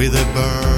with 0.00 0.14
a 0.14 0.24
bird. 0.32 0.69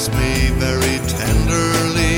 caress 0.00 0.08
me 0.14 0.50
very 0.58 0.98
tenderly. 1.08 2.09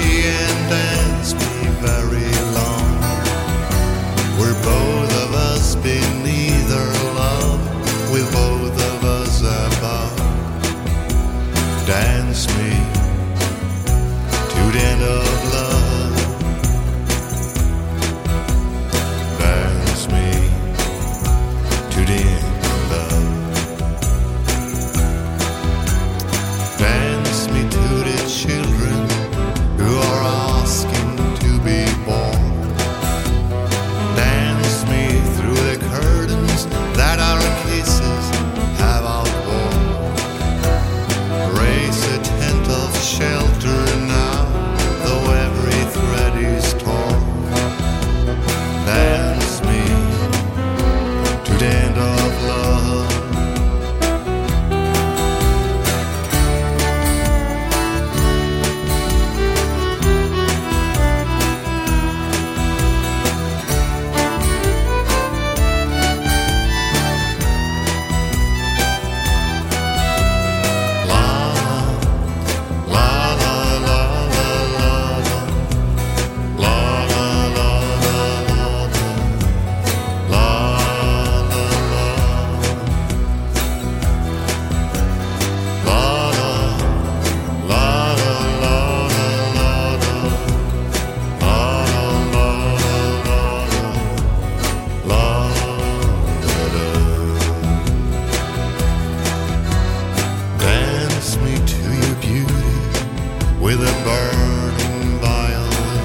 with 103.79 103.89
a 103.89 104.05
burning 104.05 105.19
violin. 105.19 106.05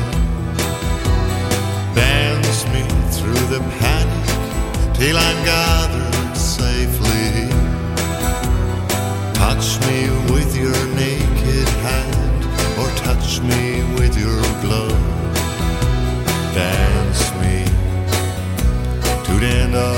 Dance 1.94 2.64
me 2.68 2.84
through 3.12 3.46
the 3.54 3.60
panic 3.80 4.96
till 4.96 5.18
I'm 5.18 5.40
gathered 5.44 6.38
safely. 6.38 7.50
Touch 9.34 9.68
me 9.88 10.00
with 10.34 10.56
your 10.56 10.80
naked 10.96 11.68
hand 11.88 12.42
or 12.80 12.90
touch 13.06 13.42
me 13.42 13.84
with 14.00 14.18
your 14.18 14.42
glove. 14.64 15.04
Dance 16.54 17.24
me 17.42 17.66
to 19.26 19.34
the 19.42 19.52
end 19.64 19.76
of 19.76 19.97